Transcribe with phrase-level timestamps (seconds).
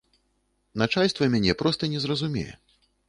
[0.81, 2.53] Начальства мяне проста не зразумее.